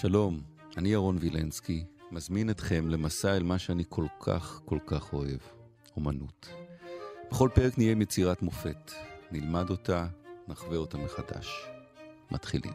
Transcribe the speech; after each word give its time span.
שלום, 0.00 0.40
אני 0.76 0.88
ירון 0.88 1.18
וילנסקי, 1.20 1.84
מזמין 2.10 2.50
אתכם 2.50 2.88
למסע 2.88 3.36
אל 3.36 3.42
מה 3.42 3.58
שאני 3.58 3.84
כל 3.88 4.06
כך 4.20 4.60
כל 4.64 4.78
כך 4.86 5.12
אוהב, 5.12 5.38
אומנות. 5.96 6.48
בכל 7.30 7.48
פרק 7.54 7.78
נהיה 7.78 7.92
עם 7.92 8.02
יצירת 8.02 8.42
מופת, 8.42 8.92
נלמד 9.30 9.70
אותה, 9.70 10.06
נחווה 10.48 10.76
אותה 10.76 10.98
מחדש. 10.98 11.66
מתחילים. 12.30 12.72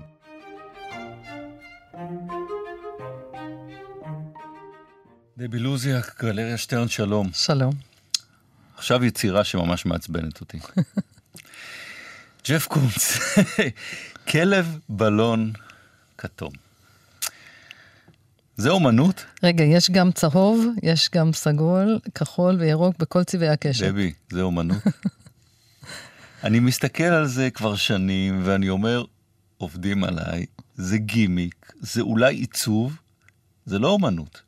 דבי 5.37 5.59
לוזיאק, 5.59 6.21
גלריה 6.23 6.57
שטרן, 6.57 6.87
שלום. 6.87 7.29
שלום. 7.33 7.73
עכשיו 8.77 9.05
יצירה 9.05 9.43
שממש 9.43 9.85
מעצבנת 9.85 10.41
אותי. 10.41 10.59
ג'ף 12.47 12.67
קונץ, 12.67 13.17
כלב 14.31 14.79
בלון 14.89 15.51
כתום. 16.17 16.70
זה 18.61 18.69
אומנות? 18.69 19.25
רגע, 19.43 19.63
יש 19.63 19.91
גם 19.91 20.11
צהוב, 20.11 20.65
יש 20.83 21.09
גם 21.15 21.33
סגול, 21.33 21.99
כחול 22.15 22.55
וירוק 22.59 22.97
בכל 22.99 23.23
צבעי 23.23 23.49
הקשת. 23.49 23.83
דבי, 23.83 24.13
זה 24.31 24.41
אומנות? 24.41 24.77
אני 26.43 26.59
מסתכל 26.59 27.03
על 27.03 27.27
זה 27.27 27.49
כבר 27.49 27.75
שנים, 27.75 28.41
ואני 28.43 28.69
אומר, 28.69 29.03
עובדים 29.57 30.03
עליי, 30.03 30.45
זה 30.75 30.97
גימיק, 30.97 31.73
זה 31.79 32.01
אולי 32.01 32.35
עיצוב, 32.35 32.97
זה 33.65 33.79
לא 33.79 33.87
אומנות. 33.87 34.41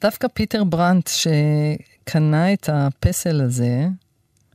דווקא 0.00 0.28
פיטר 0.28 0.64
ברנט, 0.64 1.10
שקנה 1.12 2.52
את 2.52 2.68
הפסל 2.72 3.40
הזה, 3.40 3.88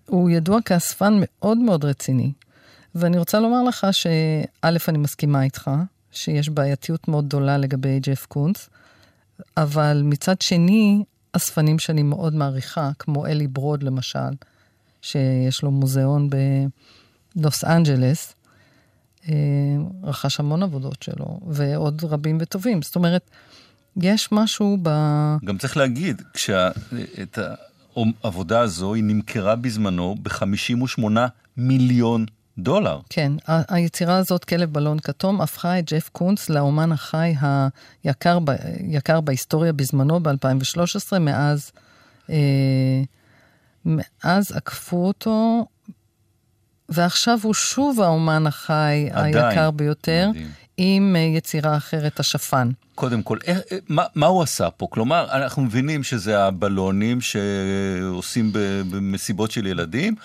הוא 0.06 0.30
ידוע 0.30 0.62
כאספן 0.62 1.14
מאוד 1.20 1.58
מאוד 1.58 1.86
רציני. 1.86 2.32
ואני 2.96 3.18
רוצה 3.18 3.40
לומר 3.40 3.64
לך 3.64 3.88
שא', 3.92 4.70
אני 4.88 4.98
מסכימה 4.98 5.44
איתך, 5.44 5.72
שיש 6.14 6.50
בעייתיות 6.50 7.08
מאוד 7.08 7.26
גדולה 7.26 7.58
לגבי 7.58 8.00
ג'ף 8.00 8.26
קונץ, 8.26 8.70
אבל 9.58 10.02
מצד 10.06 10.42
שני, 10.42 11.04
אספנים 11.34 11.80
שאני 11.80 12.04
מאוד 12.04 12.34
מעריכה, 12.34 12.92
כמו 13.00 13.26
אלי 13.26 13.48
ברוד 13.48 13.84
למשל, 13.84 14.20
שיש 15.02 15.64
לו 15.64 15.72
מוזיאון 15.72 16.30
בלוס 17.36 17.64
אנג'לס, 17.64 18.36
אה, 19.30 19.34
רכש 20.04 20.40
המון 20.40 20.64
עבודות 20.64 21.04
שלו, 21.04 21.40
ועוד 21.48 22.04
רבים 22.04 22.38
וטובים. 22.42 22.82
זאת 22.82 22.96
אומרת, 22.96 23.30
יש 24.02 24.32
משהו 24.32 24.78
ב... 24.82 24.90
גם 25.46 25.58
צריך 25.58 25.78
להגיד, 25.78 26.22
כשאת 26.34 27.40
העבודה 28.24 28.60
הזו, 28.60 28.94
היא 28.94 29.04
נמכרה 29.04 29.56
בזמנו 29.56 30.16
ב-58 30.22 31.04
מיליון 31.58 32.26
דולר. 32.58 33.00
כן, 33.10 33.32
היצירה 33.48 34.18
הזאת, 34.18 34.46
כלב 34.46 34.74
בלון 34.74 35.00
כתום, 35.00 35.42
הפכה 35.42 35.80
את 35.80 35.94
ג'ף 35.94 36.10
קונץ 36.10 36.50
לאומן 36.50 36.92
החי 36.92 37.34
היקר 38.04 38.40
ב, 38.40 38.52
יקר 38.88 39.22
בהיסטוריה 39.22 39.74
בזמנו, 39.74 40.20
ב-2013, 40.24 41.20
מאז, 41.20 41.72
אה, 42.30 42.36
מאז 43.86 44.52
עקפו 44.52 45.08
אותו, 45.08 45.66
ועכשיו 46.90 47.40
הוא 47.42 47.54
שוב 47.54 48.02
האומן 48.02 48.48
החי 48.48 49.08
עדיין. 49.12 49.38
היקר 49.38 49.72
ביותר, 49.72 50.28
מדהים. 50.30 50.52
עם 50.78 51.16
אה, 51.16 51.22
יצירה 51.22 51.78
אחרת, 51.78 52.20
השפן. 52.20 52.70
קודם 52.96 53.24
כל, 53.24 53.38
איך, 53.46 53.60
אה, 53.72 53.78
מה, 53.90 54.06
מה 54.16 54.26
הוא 54.26 54.44
עשה 54.44 54.70
פה? 54.70 54.88
כלומר, 54.90 55.28
אנחנו 55.32 55.62
מבינים 55.62 56.04
שזה 56.04 56.44
הבלונים 56.44 57.22
שעושים 57.22 58.50
במסיבות 58.92 59.52
של 59.52 59.68
ילדים. 59.68 60.16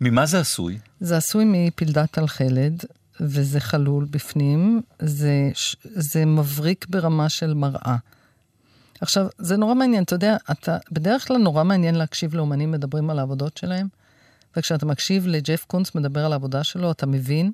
ממה 0.00 0.26
זה 0.26 0.40
עשוי? 0.40 0.78
זה 1.00 1.16
עשוי 1.16 1.44
מפלדת 1.46 2.12
תלחלד, 2.12 2.84
וזה 3.20 3.60
חלול 3.60 4.06
בפנים, 4.10 4.82
זה, 4.98 5.50
זה 5.84 6.24
מבריק 6.24 6.86
ברמה 6.88 7.28
של 7.28 7.54
מראה. 7.54 7.96
עכשיו, 9.00 9.26
זה 9.38 9.56
נורא 9.56 9.74
מעניין, 9.74 10.04
אתה 10.04 10.14
יודע, 10.14 10.36
אתה, 10.50 10.78
בדרך 10.92 11.28
כלל 11.28 11.36
נורא 11.36 11.64
מעניין 11.64 11.94
להקשיב 11.94 12.34
לאומנים 12.34 12.70
מדברים 12.70 13.10
על 13.10 13.18
העבודות 13.18 13.56
שלהם, 13.56 13.88
וכשאתה 14.56 14.86
מקשיב 14.86 15.26
לג'ף 15.26 15.64
קונץ 15.66 15.94
מדבר 15.94 16.24
על 16.24 16.32
העבודה 16.32 16.64
שלו, 16.64 16.90
אתה 16.90 17.06
מבין 17.06 17.52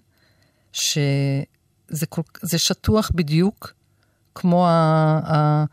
שזה 0.73 2.07
כל, 2.09 2.23
שטוח 2.57 3.11
בדיוק 3.15 3.73
כמו 4.35 4.67
ה, 4.69 4.71
ה, 5.25 5.65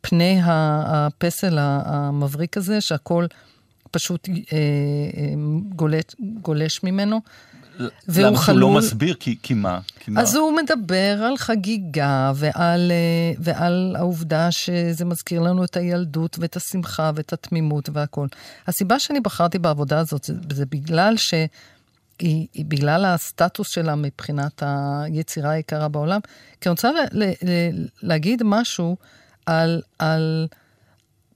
פני 0.00 0.40
הפסל 0.44 1.58
המבריק 1.60 2.56
הזה, 2.56 2.80
שהכל 2.80 3.26
פשוט 3.90 4.28
אה, 4.28 4.34
אה, 4.52 5.34
גולש, 5.68 6.04
גולש 6.42 6.82
ממנו. 6.82 7.20
למה 8.08 8.42
שהוא 8.42 8.58
לא 8.58 8.70
מסביר? 8.70 9.14
כי, 9.14 9.36
כי 9.42 9.54
מה? 9.54 9.80
כי 10.00 10.10
אז 10.16 10.34
מה? 10.34 10.40
הוא 10.40 10.52
מדבר 10.56 11.22
על 11.22 11.36
חגיגה 11.36 12.32
ועל, 12.34 12.92
אה, 12.92 13.32
ועל 13.38 13.94
העובדה 13.98 14.50
שזה 14.50 15.04
מזכיר 15.04 15.40
לנו 15.40 15.64
את 15.64 15.76
הילדות 15.76 16.36
ואת 16.40 16.56
השמחה 16.56 17.10
ואת 17.14 17.32
התמימות 17.32 17.88
והכל. 17.92 18.26
הסיבה 18.66 18.98
שאני 18.98 19.20
בחרתי 19.20 19.58
בעבודה 19.58 19.98
הזאת 19.98 20.24
זה, 20.24 20.34
זה 20.52 20.66
בגלל 20.66 21.16
ש... 21.16 21.34
היא, 22.18 22.46
היא 22.54 22.64
בגלל 22.68 23.04
הסטטוס 23.04 23.68
שלה 23.68 23.94
מבחינת 23.94 24.62
היצירה 24.66 25.50
היקרה 25.50 25.88
בעולם. 25.88 26.20
כי 26.60 26.68
אני 26.68 26.70
רוצה 26.70 26.90
ל, 26.92 26.96
ל, 27.12 27.24
ל, 27.24 27.86
להגיד 28.02 28.42
משהו 28.44 28.96
על, 29.46 29.82
על 29.98 30.46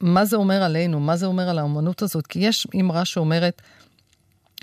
מה 0.02 0.24
זה 0.24 0.36
אומר 0.36 0.62
עלינו, 0.62 1.00
מה 1.00 1.16
זה 1.16 1.26
אומר 1.26 1.48
על 1.48 1.58
האומנות 1.58 2.02
הזאת, 2.02 2.26
כי 2.26 2.38
יש 2.38 2.66
אמרה 2.80 3.04
שאומרת 3.04 3.62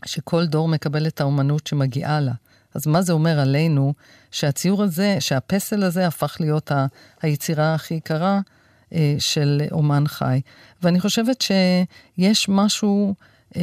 שכל 0.05 0.45
דור 0.45 0.67
מקבל 0.67 1.07
את 1.07 1.21
האומנות 1.21 1.67
שמגיעה 1.67 2.19
לה. 2.19 2.33
אז 2.75 2.87
מה 2.87 3.01
זה 3.01 3.13
אומר 3.13 3.39
עלינו 3.39 3.93
שהציור 4.31 4.83
הזה, 4.83 5.17
שהפסל 5.19 5.83
הזה 5.83 6.07
הפך 6.07 6.37
להיות 6.39 6.71
ה, 6.71 6.85
היצירה 7.21 7.73
הכי 7.73 7.93
יקרה 7.93 8.39
אה, 8.93 9.15
של 9.19 9.61
אומן 9.71 10.07
חי. 10.07 10.41
ואני 10.81 10.99
חושבת 10.99 11.41
שיש 11.41 12.49
משהו 12.49 13.15
אה, 13.55 13.61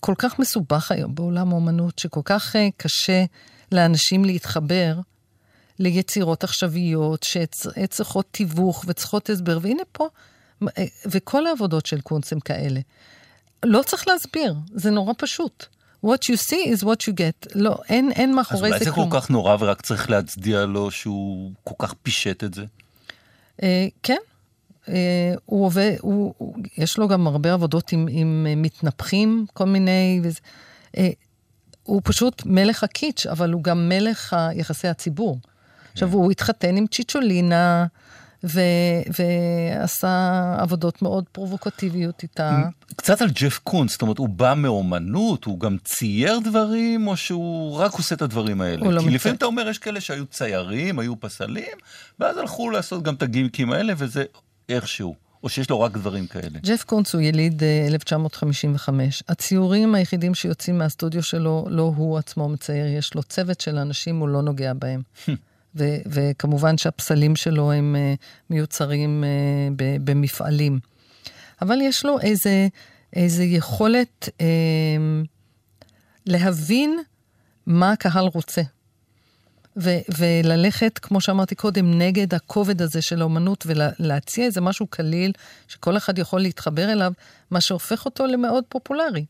כל 0.00 0.14
כך 0.18 0.38
מסובך 0.38 0.90
היום 0.90 1.14
בעולם 1.14 1.52
האומנות, 1.52 1.98
שכל 1.98 2.20
כך 2.24 2.56
אה, 2.56 2.68
קשה 2.76 3.24
לאנשים 3.72 4.24
להתחבר 4.24 4.98
ליצירות 5.78 6.44
עכשוויות, 6.44 7.22
שצריכות 7.22 8.26
תיווך 8.30 8.84
וצריכות 8.88 9.30
הסבר, 9.30 9.58
והנה 9.62 9.82
פה 9.92 10.08
וכל 11.06 11.46
העבודות 11.46 11.86
של 11.86 12.00
קונץ 12.00 12.32
הם 12.32 12.40
כאלה. 12.40 12.80
לא 13.64 13.82
צריך 13.82 14.08
להסביר, 14.08 14.54
זה 14.74 14.90
נורא 14.90 15.12
פשוט. 15.18 15.66
What 16.06 16.28
you 16.32 16.36
see 16.48 16.74
is 16.74 16.82
what 16.82 17.08
you 17.08 17.12
get. 17.12 17.48
לא, 17.54 17.76
אין, 17.88 18.12
אין 18.12 18.34
מאחורי 18.34 18.60
זה 18.60 18.66
כלום. 18.68 18.74
אז 18.74 18.88
אולי 18.88 19.06
זה 19.06 19.10
כל 19.10 19.20
כך 19.20 19.30
נורא 19.30 19.56
ורק 19.60 19.80
צריך 19.80 20.10
להצדיע 20.10 20.64
לו 20.64 20.90
שהוא 20.90 21.52
כל 21.64 21.74
כך 21.78 21.94
פישט 22.02 22.44
את 22.44 22.54
זה? 22.54 22.64
Uh, 23.60 23.64
כן. 24.02 24.16
Uh, 24.86 24.88
הוא 25.44 25.66
עובד, 25.66 25.96
הוא, 26.00 26.34
הוא, 26.38 26.54
יש 26.78 26.98
לו 26.98 27.08
גם 27.08 27.26
הרבה 27.26 27.52
עבודות 27.52 27.92
עם, 27.92 28.06
עם 28.10 28.46
uh, 28.52 28.56
מתנפחים, 28.56 29.46
כל 29.54 29.64
מיני... 29.64 30.20
וזה, 30.22 30.40
uh, 30.96 31.00
הוא 31.82 32.00
פשוט 32.04 32.42
מלך 32.46 32.84
הקיץ', 32.84 33.26
אבל 33.26 33.52
הוא 33.52 33.62
גם 33.62 33.88
מלך 33.88 34.36
יחסי 34.54 34.88
הציבור. 34.88 35.38
עכשיו, 35.92 36.08
כן. 36.08 36.14
הוא 36.14 36.30
התחתן 36.30 36.76
עם 36.76 36.86
צ'יצ'ולינה, 36.86 37.86
ו- 38.44 39.02
ועשה 39.18 40.56
עבודות 40.58 41.02
מאוד 41.02 41.24
פרובוקטיביות 41.32 42.22
איתה. 42.22 42.62
קצת 42.96 43.20
על 43.20 43.28
ג'ף 43.30 43.58
קונס, 43.58 43.92
זאת 43.92 44.02
אומרת, 44.02 44.18
הוא 44.18 44.28
בא 44.28 44.54
מאומנות, 44.56 45.44
הוא 45.44 45.60
גם 45.60 45.76
צייר 45.84 46.38
דברים, 46.44 47.06
או 47.06 47.16
שהוא 47.16 47.76
רק 47.76 47.92
עושה 47.92 48.14
את 48.14 48.22
הדברים 48.22 48.60
האלה? 48.60 48.90
לא 48.90 49.00
כי 49.00 49.06
מצא... 49.06 49.14
לפעמים 49.14 49.36
אתה 49.36 49.44
אומר, 49.44 49.68
יש 49.68 49.78
כאלה 49.78 50.00
שהיו 50.00 50.26
ציירים, 50.26 50.98
היו 50.98 51.20
פסלים, 51.20 51.76
ואז 52.18 52.36
הלכו 52.36 52.70
לעשות 52.70 53.02
גם 53.02 53.14
את 53.14 53.22
הגימקים 53.22 53.72
האלה, 53.72 53.92
וזה 53.96 54.24
איכשהו. 54.68 55.24
או 55.42 55.48
שיש 55.48 55.70
לו 55.70 55.80
רק 55.80 55.92
דברים 55.92 56.26
כאלה? 56.26 56.58
ג'ף 56.62 56.84
קונס 56.84 57.14
הוא 57.14 57.22
יליד 57.22 57.62
1955. 57.88 59.22
אה, 59.22 59.32
הציורים 59.32 59.94
היחידים 59.94 60.34
שיוצאים 60.34 60.78
מהסטודיו 60.78 61.22
שלו, 61.22 61.66
לא 61.70 61.92
הוא 61.96 62.18
עצמו 62.18 62.48
מצייר, 62.48 62.86
יש 62.86 63.14
לו 63.14 63.22
צוות 63.22 63.60
של 63.60 63.78
אנשים, 63.78 64.18
הוא 64.18 64.28
לא 64.28 64.42
נוגע 64.42 64.72
בהם. 64.72 65.02
ו- 65.76 65.98
וכמובן 66.06 66.78
שהפסלים 66.78 67.36
שלו 67.36 67.72
הם 67.72 67.96
uh, 67.96 68.22
מיוצרים 68.50 69.24
ב- 69.76 70.10
במפעלים. 70.10 70.78
אבל 71.62 71.80
יש 71.80 72.04
לו 72.04 72.20
איזה, 72.20 72.68
איזה 73.16 73.44
יכולת 73.44 74.28
uh, 74.28 74.42
להבין 76.26 76.98
מה 77.66 77.92
הקהל 77.92 78.24
רוצה. 78.34 78.62
ו- 79.76 79.98
וללכת, 80.18 80.98
כמו 80.98 81.20
שאמרתי 81.20 81.54
קודם, 81.54 81.98
נגד 81.98 82.34
הכובד 82.34 82.82
הזה 82.82 83.02
של 83.02 83.20
האומנות 83.20 83.66
ולהציע 83.66 84.44
איזה 84.44 84.60
משהו 84.60 84.86
קליל 84.86 85.32
שכל 85.68 85.96
אחד 85.96 86.18
יכול 86.18 86.40
להתחבר 86.40 86.92
אליו, 86.92 87.12
מה 87.50 87.60
שהופך 87.60 88.04
אותו 88.04 88.26
למאוד 88.26 88.64
פופולרי. 88.68 89.24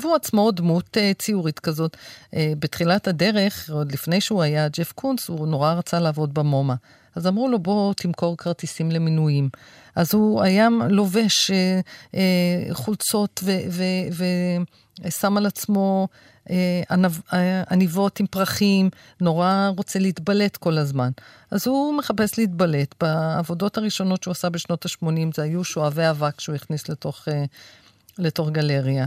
והוא 0.00 0.14
עצמו 0.14 0.50
דמות 0.50 0.96
uh, 0.96 1.18
ציורית 1.18 1.58
כזאת. 1.58 1.96
Uh, 2.30 2.36
בתחילת 2.58 3.08
הדרך, 3.08 3.70
עוד 3.70 3.92
לפני 3.92 4.20
שהוא 4.20 4.42
היה 4.42 4.68
ג'ף 4.68 4.92
קונס, 4.92 5.28
הוא 5.28 5.46
נורא 5.48 5.72
רצה 5.72 6.00
לעבוד 6.00 6.34
במומה. 6.34 6.74
אז 7.14 7.26
אמרו 7.26 7.48
לו, 7.48 7.58
בוא 7.58 7.94
תמכור 7.94 8.36
כרטיסים 8.36 8.90
למינויים. 8.90 9.48
אז 9.94 10.14
הוא 10.14 10.42
היה 10.42 10.68
לובש 10.90 11.50
uh, 11.50 11.54
uh, 12.12 12.16
חולצות 12.74 13.44
ושם 15.04 15.36
על 15.36 15.46
עצמו 15.46 16.08
עניבות 17.70 18.20
עם 18.20 18.26
פרחים, 18.26 18.90
נורא 19.20 19.70
רוצה 19.76 19.98
להתבלט 19.98 20.56
כל 20.56 20.78
הזמן. 20.78 21.10
אז 21.50 21.66
הוא 21.66 21.94
מחפש 21.94 22.38
להתבלט. 22.38 22.94
בעבודות 23.00 23.78
הראשונות 23.78 24.22
שהוא 24.22 24.32
עשה 24.32 24.50
בשנות 24.50 24.86
ה-80 24.86 25.34
זה 25.34 25.42
היו 25.42 25.64
שואבי 25.64 26.10
אבק 26.10 26.40
שהוא 26.40 26.54
הכניס 26.54 26.88
לתוך, 26.88 27.28
לתוך 28.18 28.50
גלריה. 28.50 29.06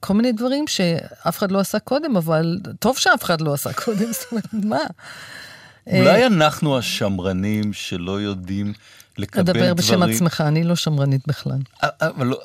כל 0.00 0.14
מיני 0.14 0.32
דברים 0.32 0.66
שאף 0.66 1.38
אחד 1.38 1.52
לא 1.52 1.58
עשה 1.58 1.78
קודם, 1.78 2.16
אבל 2.16 2.60
טוב 2.78 2.98
שאף 2.98 3.24
אחד 3.24 3.40
לא 3.40 3.54
עשה 3.54 3.72
קודם, 3.72 4.12
זאת 4.12 4.24
אומרת, 4.32 4.52
מה? 4.52 4.84
אולי 5.86 6.26
אנחנו 6.26 6.78
השמרנים 6.78 7.72
שלא 7.72 8.20
יודעים 8.20 8.72
לקבל 9.18 9.42
דברים... 9.42 9.62
אדבר 9.62 9.74
בשם 9.74 10.02
עצמך, 10.02 10.40
אני 10.46 10.64
לא 10.64 10.76
שמרנית 10.76 11.22
בכלל. 11.26 11.58
אבל 11.82 12.26
לא, 12.26 12.40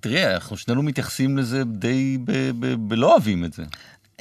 תראה, 0.00 0.34
אנחנו 0.34 0.56
שנינו 0.56 0.82
מתייחסים 0.82 1.38
לזה 1.38 1.64
די 1.64 2.18
בלא 2.78 3.12
אוהבים 3.12 3.44
את 3.44 3.52
זה. 3.52 3.62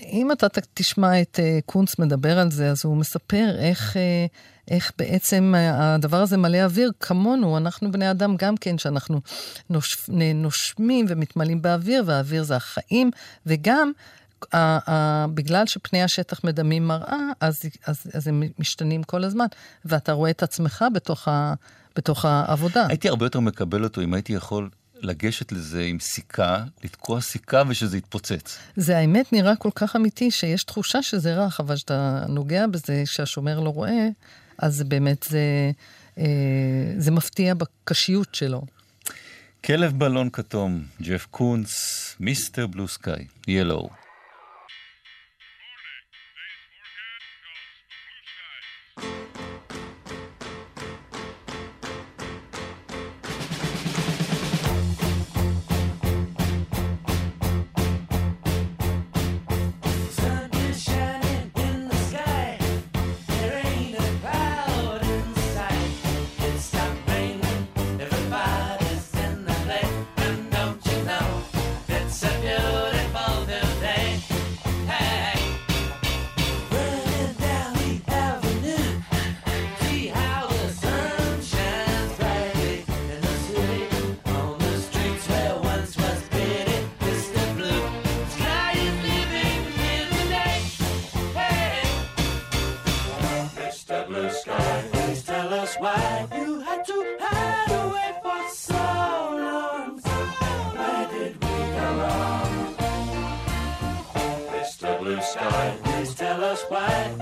אם 0.02 0.31
אתה 0.31 0.48
תשמע 0.74 1.22
את 1.22 1.40
קונץ 1.66 2.00
מדבר 2.00 2.40
על 2.40 2.52
זה, 2.52 2.69
אז 2.72 2.86
הוא 2.86 2.98
מספר 2.98 3.46
איך, 3.60 3.98
איך 4.72 4.92
בעצם 4.98 5.54
הדבר 5.58 6.22
הזה 6.22 6.38
מלא 6.38 6.64
אוויר 6.64 6.92
כמונו, 7.00 7.58
אנחנו 7.58 7.92
בני 7.92 8.12
אדם 8.12 8.36
גם 8.38 8.58
כן, 8.58 8.78
שאנחנו 8.78 9.22
נוש, 9.70 10.10
נושמים 10.36 11.06
ומתמלאים 11.10 11.62
באוויר, 11.62 12.04
והאוויר 12.06 12.44
זה 12.44 12.56
החיים, 12.56 13.12
וגם 13.46 13.92
ה, 14.54 14.92
ה, 14.92 15.26
בגלל 15.28 15.66
שפני 15.66 16.04
השטח 16.04 16.44
מדמים 16.44 16.88
מראה, 16.88 17.18
אז, 17.40 17.62
אז, 17.86 18.08
אז 18.14 18.28
הם 18.28 18.44
משתנים 18.60 19.04
כל 19.04 19.24
הזמן, 19.24 19.46
ואתה 19.86 20.12
רואה 20.12 20.30
את 20.30 20.44
עצמך 20.44 20.86
בתוך, 20.94 21.28
ה, 21.28 21.54
בתוך 21.96 22.26
העבודה. 22.26 22.86
הייתי 22.90 23.10
הרבה 23.10 23.26
יותר 23.26 23.40
מקבל 23.40 23.84
אותו 23.84 24.02
אם 24.02 24.14
הייתי 24.14 24.34
יכול 24.34 24.70
לגשת 25.02 25.52
לזה 25.52 25.82
עם 25.82 26.00
סיכה, 26.00 26.64
לתקוע 26.84 27.22
סיכה 27.22 27.64
ושזה 27.68 27.98
יתפוצץ. 27.98 28.58
זה 28.76 28.98
האמת 28.98 29.34
נראה 29.34 29.56
כל 29.56 29.70
כך 29.76 29.96
אמיתי 29.96 30.32
שיש 30.32 30.64
תחושה 30.64 31.02
שזה 31.02 31.36
רך, 31.36 31.60
אבל 31.60 31.76
כשאתה 31.76 32.26
נוגע 32.30 32.68
בזה 32.68 33.04
שהשומר 33.06 33.60
לא 33.60 33.70
רואה, 33.70 34.08
אז 34.57 34.84
באמת 34.84 35.24
זה, 35.30 35.72
אה, 36.18 36.24
זה 36.98 37.12
מפתיע 37.12 37.54
בקשיות 37.54 38.36
שלו. 38.36 38.62
כלב 39.66 40.00
בלון 40.00 40.30
כתום, 40.30 40.84
ג'ף 41.02 41.28
קונס, 41.31 42.16
מיסטר 42.19 42.68
בלו 42.68 42.88
סקאי, 42.88 43.25
ילו. 43.48 43.90
that 94.06 94.13
blue 94.13 94.30
sky. 94.30 94.84
Please 94.92 95.24
tell 95.24 95.54
us 95.54 95.75
why 95.75 96.28
you 96.38 96.60
had 96.60 96.86
to 96.86 97.18
hide 97.19 97.72
away 97.86 98.13
for 98.22 98.50
so 98.54 98.74
long. 98.75 100.00
Where 100.75 101.07
did 101.10 101.34
we 101.44 101.50
go 101.78 101.88
wrong? 102.00 102.75
Mr. 104.52 105.00
Blue 105.00 105.22
Sky, 105.22 105.78
please 105.84 106.16
tell 106.16 106.44
us 106.44 106.63
why 106.69 107.16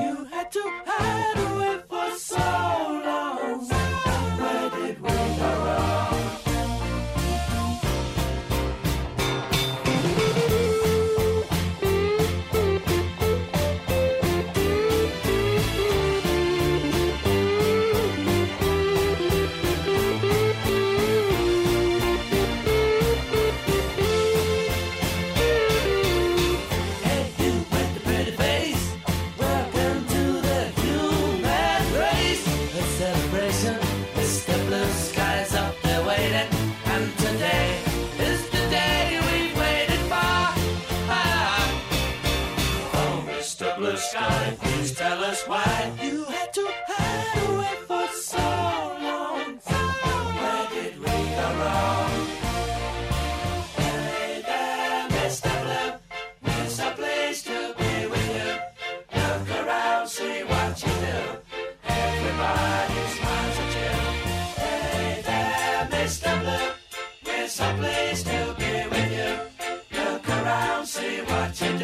Watch 71.44 71.62
it. 71.62 71.83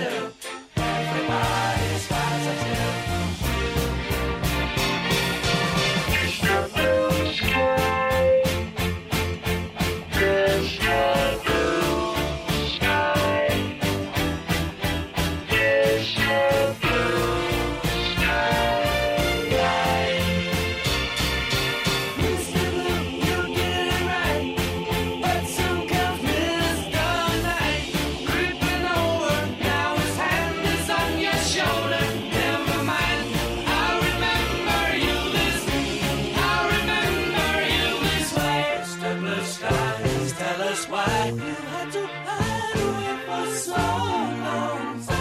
to 41.85 42.07
hide 42.25 42.79
away 42.87 43.13
for 43.25 43.55
so 43.55 43.75
long. 43.75 45.18